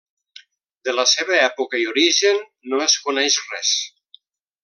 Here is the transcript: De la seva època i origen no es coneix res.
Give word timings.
De 0.87 0.93
la 0.99 1.03
seva 1.11 1.35
època 1.41 1.81
i 1.83 1.85
origen 1.91 2.41
no 2.73 2.81
es 2.89 2.97
coneix 3.05 3.39
res. 3.53 3.77